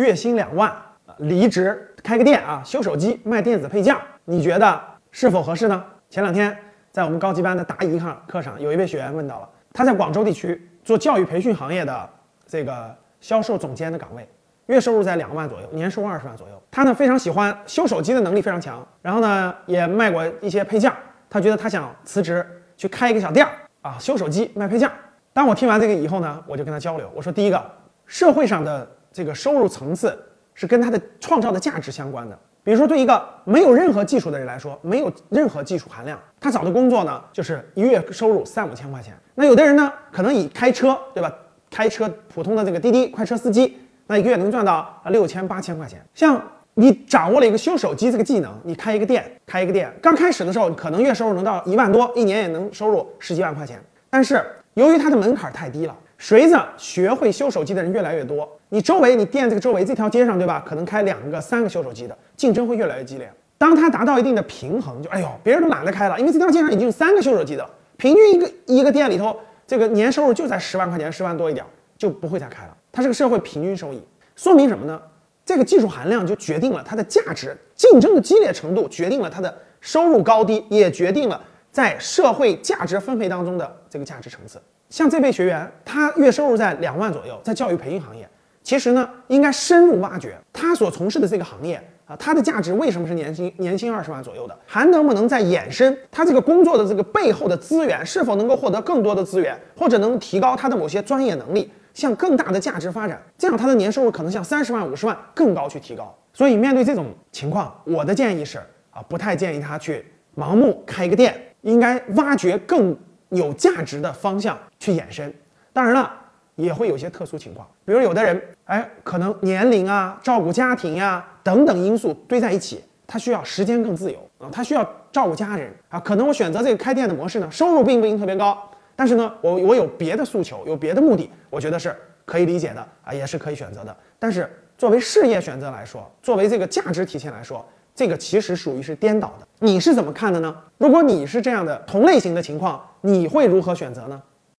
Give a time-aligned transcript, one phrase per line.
[0.00, 0.74] 月薪两万，
[1.18, 4.80] 离职开个店啊，修手机卖电子配件，你觉得
[5.10, 5.84] 是否合适呢？
[6.08, 6.56] 前两天
[6.90, 12.08] 在我们高级班的答疑课课上，有一位学员问到了，他在广州地区做教育培训行业的
[12.46, 14.26] 这个销售总监的岗位，
[14.66, 16.62] 月收入在两万左右，年收入二十万左右。
[16.70, 20.90] 他呢非常喜欢修手机的能力非常强，然后呢也卖过一些配件，
[21.28, 22.44] 他觉得他想辞职
[22.78, 24.90] 去开一个小店儿啊，修手机卖配件。
[25.32, 27.70] 当我听完这个以后呢，我就跟他交流，我说第一个，
[28.06, 30.16] 社会上的这个收入层次
[30.54, 32.38] 是跟他的创造的价值相关的。
[32.62, 39.14] 比如说，对一个没有任何技术的人来说，没有任何技术含量，他找的工作呢，就是一月收入三五千块钱。
[39.34, 41.34] 那有的人呢，可能以开车，对吧？
[41.70, 46.04] 开车普通的这个滴滴快车司机，那一个月能赚到六千八千块钱。
[46.14, 46.40] 像
[46.74, 53.82] 你掌握了一个修手机这个技能，你开一个店，开一个店，刚开始的时候可能月收入能到一万多，一年也能收入十几万块钱。
[54.10, 55.96] 但是由于它的门槛太低了。
[56.22, 60.64] 随着学会修手机的人越来越多，你周围你店这个周围这条街上，对吧？
[60.66, 63.30] 可能开两个、三个修手机的，竞争会越来越激烈。
[63.58, 69.36] 当它达到一定的平衡，就哎呦，别人都懒得开了，因为这条街上已经有三个修手机的，平均一个一个店里头，
[69.66, 71.66] 这个年收入就在十万块钱，十万多一点，
[71.98, 72.76] 就不会再开了。
[72.92, 74.00] 它是个社会平均收益，
[74.34, 75.00] 说明什么呢？
[75.44, 81.42] 这个技术含量就决定了它的价值，竞争的激烈程度决定了它的收入高低，也决定了
[81.72, 84.62] 在社会价值分配当中的这个价值层次。
[84.88, 88.28] 像这位学员，他月收入在两万左右，在教育培训行业，
[88.62, 106.16] 其实呢，应该深入挖掘他所从事的这个行业啊，它的价值为什么是年薪年薪二十万左右的，还能不能再衍生他这个工作的这个背后的资源，是否能够获得更多的资源，或者能提高他的某些专业能力，向更大的价值发展，这样他的年收入可能向三十万、五十万更高去提高。
[106.32, 108.58] 所以面对这种情况，我的建议是
[108.90, 110.04] 啊，不太建议他去
[110.36, 112.96] 盲目开一个店，应该挖掘更。
[113.30, 115.32] 有价值的方向去延伸，
[115.72, 116.12] 当然了，
[116.60, 128.56] 也会有些特殊情况，比如有的人，哎，可能年龄啊、照顾家庭呀等等因素堆在一起，他需要时间更自由啊，他需要照顾家人啊，可能我选择这个开店的模式呢，收入并不一定特别高，
[128.94, 133.96] 但是呢，我我有别的诉求，有别的目的，我觉得是可以理解的啊，也是可以选择的。
[134.18, 139.46] 但是作为事业选择来说，作为这个价值体现来说，这个其实属于是颠倒的。
[139.58, 140.54] 你是怎么看的呢？
[140.78, 144.22] 如果你是这样的同类型的情况，你会如何选择呢？